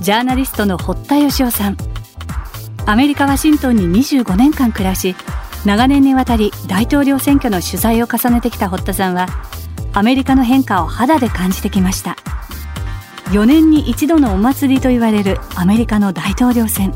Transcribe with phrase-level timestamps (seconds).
[0.00, 1.76] ジャーナリストの堀田義夫さん。
[2.86, 5.14] アメリカ・ワシントンに25年間暮らし、
[5.64, 9.28] 長年にわたり大統領選挙の取材を重ねてきた堀田さんは、
[9.92, 12.16] アメリカの変化を肌で感じてきました。
[13.26, 16.92] 4年に一度のお祭りと言われるアメリカの大統領選。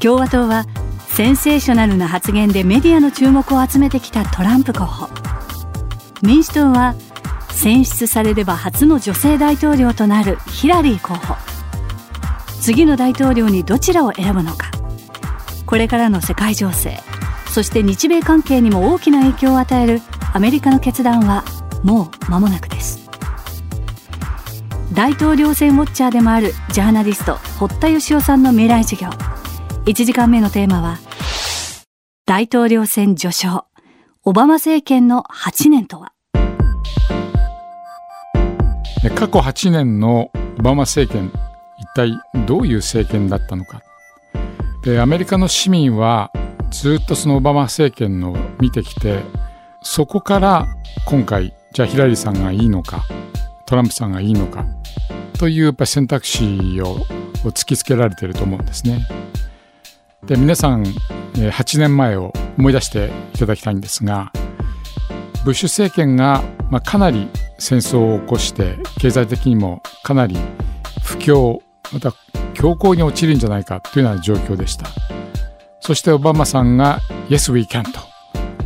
[0.00, 0.66] 共和党は
[1.06, 5.08] センセーショナルな発言でメディアの注目を集めてきたトランプ候補
[6.22, 6.94] 民主党は
[7.50, 11.51] 選出されれば初の女性大統領となるヒラリー候補
[12.62, 14.70] 次の大統領にどちらを選ぶのか。
[15.66, 16.98] これからの世界情勢
[17.50, 20.00] そして日米関係にも大きな影響を与える
[20.32, 21.44] アメリカの決断は
[21.82, 23.10] もう間もなくです。
[24.92, 29.08] 大統領選ウォッチャーでもあるジャーナリスト堀田義夫さんの未来授業。
[29.86, 30.98] 1時間目のテーマは
[32.26, 33.64] 大統領選序章。
[34.24, 36.12] オバマ政権の8年とは。
[39.16, 41.32] 過去8年のオバマ政権
[41.94, 43.82] 体どういう政権だったのか
[44.84, 46.32] でアメリカの市民は
[46.70, 49.20] ずっとそのオバマ政権の見てきて
[49.82, 50.66] そこから
[51.06, 53.04] 今回じゃあヒラリーさんがいいのか
[53.66, 54.66] トランプさんがいいのか
[55.38, 56.98] というやっぱ選択肢を
[57.44, 59.06] 突きつけられてると思うんですね。
[60.26, 60.84] で皆さん
[61.34, 64.30] 8年前を思い出していただきたいんですが
[65.44, 70.36] ブッシュ政権が、まあ、かなり戦争を起こして経済的にもかなり
[71.02, 71.60] 不況
[71.92, 72.12] また
[72.54, 74.86] 強行に陥るんじゃないかというような状況でした。
[75.80, 78.00] そしてオバマさんが「Yes we can」と。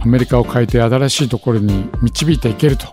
[0.00, 2.86] アメリカを変えて新しいところに導いていけると。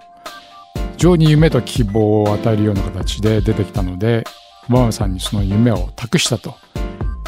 [0.98, 4.24] 非常に夢と希望を与えるような形で出てきたので
[4.70, 6.56] オバマさんにその夢を託したと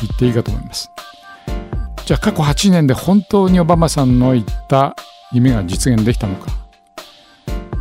[0.02, 0.90] 言っていいかと思います。
[2.06, 4.96] じゃあ過去8年で本当にオバマさんの言った
[5.34, 6.52] 夢が実現できたのか。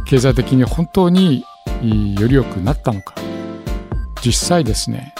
[0.06, 1.44] 経済的に本当に
[2.18, 3.14] より良くなったのか。
[4.24, 5.14] 実際ですね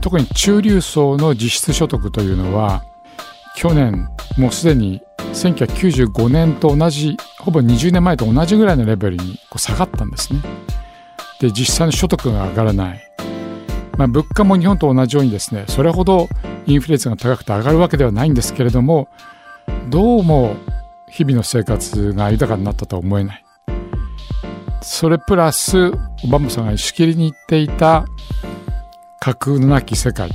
[0.00, 2.82] 特に中流層の実質所得というのは
[3.56, 10.40] 去年もうすでに1995年と同じほぼ20年前と同じぐらいのレベルにこう下がったんですね。
[11.40, 13.02] で実際の所得が上がらない
[13.96, 16.28] まあ、物価も日本と同じようにですねそれほど
[16.66, 19.08] インフレ率が高くて上がるわけではないんですけれども
[19.88, 20.54] どうも
[21.08, 23.45] 日々の生活が豊かになったとは思えない
[24.86, 28.06] それプラスオバマさんがしきりに言っていた
[29.20, 30.30] 架空のなき世界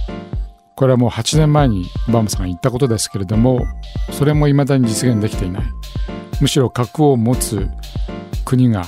[0.75, 3.65] これはもう8年前にオバマさんが言ったことですけれども
[4.11, 5.63] それも未だに実現できていない
[6.41, 7.69] むしろ核を持つ
[8.45, 8.85] 国が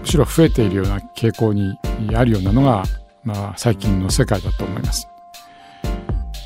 [0.00, 1.76] むしろ増えているような傾向に
[2.14, 2.84] あるようなのが
[3.24, 5.08] まあ、最近の世界だと思います。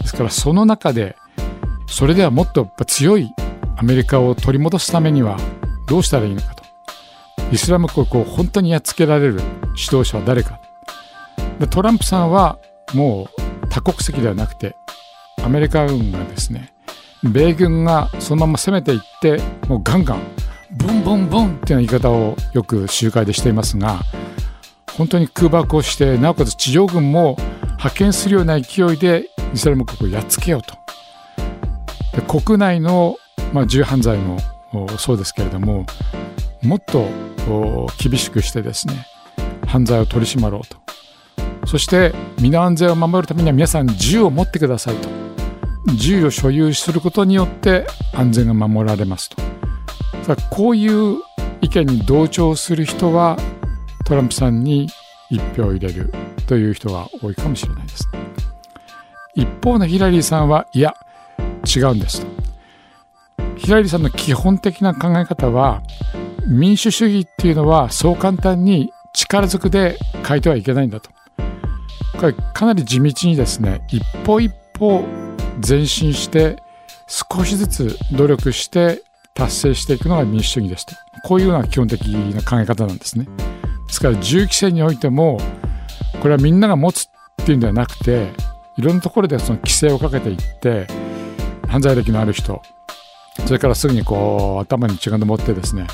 [0.00, 1.16] ですからその中で
[1.88, 3.32] それではもっと強い
[3.76, 5.38] アメリカを取り戻すためには
[5.88, 6.55] どうしたらいいのか。
[7.52, 9.40] イスラム国を本当にやっつけられる
[9.76, 10.60] 指導者は誰か。
[11.58, 12.58] でトランプさんは
[12.94, 14.76] もう多国籍ではなくて
[15.42, 16.72] アメリカ軍がですね
[17.22, 20.20] 米軍がそのまま攻めていってもうガンガン
[20.72, 24.00] ボンボンボンっていうような言い方をよく集会でしていますが
[24.96, 30.74] 本当に空爆をしてなおかつ地上軍も派遣するような勢いでイスラム国をやっつけようと
[32.16, 33.16] で国内の、
[33.52, 34.38] まあ、銃犯罪も
[34.98, 35.86] そうですけれども
[36.62, 37.08] もっと
[37.98, 39.06] 厳しくしてですね
[39.66, 40.78] 犯罪を取り締まろうと
[41.66, 45.08] そして身の安全を守るためには皆さん銃を持ってくださいと
[45.96, 49.36] 銃を所有することによって安全が守られますと
[50.50, 51.18] こういう
[51.60, 53.36] 意見に同調する人は
[54.04, 54.88] トランプさんに
[55.30, 56.12] 一票を入れる
[56.46, 58.08] という人が多いかもしれないです。
[59.34, 60.94] 一方のヒラリーさんはいや
[61.64, 62.26] 違うんですと。
[63.56, 65.82] ヒラリーさんの基本的な考え方は
[66.46, 71.10] 民主主義っていうのはそう簡単に力ずくで変えてはいけないんだと。
[72.18, 75.04] これかなり地道にですね一歩一歩
[75.66, 76.62] 前進して
[77.06, 79.02] 少しずつ努力して
[79.34, 80.94] 達成していくのが民主主義ですと。
[81.24, 83.26] こういうような基本的な考え方なんですね。
[83.86, 85.38] ですから銃規制においても
[86.20, 87.06] これはみんなが持つ
[87.42, 88.32] っていうんではなくて
[88.76, 90.86] いろんなところでその規制をかけていって
[91.68, 92.62] 犯罪歴のある人
[93.44, 95.86] それからすぐにこう頭に血が上ってですね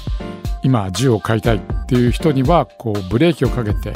[0.62, 3.92] 今銃を買いたいっていう人にはこうブレーキをかけて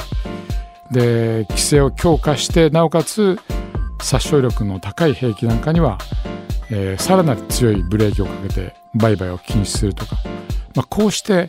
[0.91, 3.39] で規制を強化してなおかつ
[4.01, 5.97] 殺傷力の高い兵器なんかには、
[6.69, 10.17] えー、さらなる強いブレーキをかけて売買を禁止するとか、
[10.75, 11.47] まあ、こうして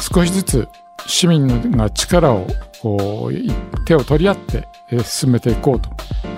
[0.00, 0.68] 少しずつ
[1.06, 2.46] 市民が力を
[2.82, 4.68] こう手を取り合って
[5.04, 5.90] 進めていこうと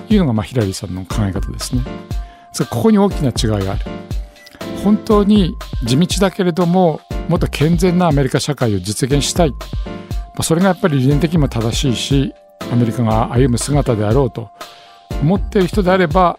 [0.08, 1.82] いうのがまあヒラリーさんの考え方ですね。
[2.70, 3.84] ここに大きな違いがある。
[4.84, 9.54] 本当に地道だけれどももっと健全なアメリカ社会を実現したい。
[10.40, 12.34] それがやっぱり理念的にも正しいし
[12.72, 14.50] アメリカが歩む姿であろうと
[15.20, 16.38] 思っている人であれば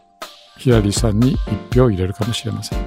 [0.57, 1.37] ヒラリーさんに
[1.71, 2.79] 一票を入れるかもしれません。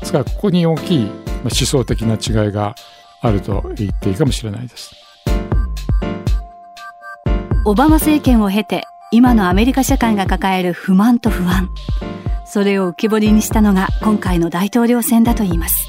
[0.00, 1.10] ですからここに大きい
[1.42, 2.74] 思想的な違いが
[3.20, 4.94] あると言っていいかもしれないです。
[7.66, 11.70] オバマ政権を経て今のアメリカ社会が抱える不満と不安
[12.54, 15.88] それを浮き彫りにしたのが今回の大統領選だといいます。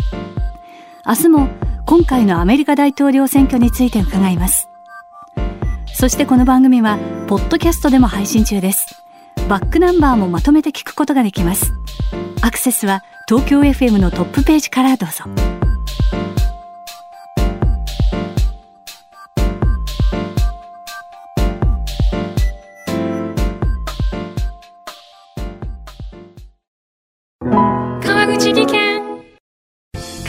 [1.06, 1.48] 明日も
[1.86, 4.68] 今回のアメリカ大統領選挙について伺います。
[5.94, 6.98] そしてこの番組は
[7.28, 9.00] ポッドキャストでも配信中です。
[9.48, 11.72] バックナンバーもまとめて聞くことができます。
[12.42, 15.65] アクセスは東京 FM のトップページからどうぞ。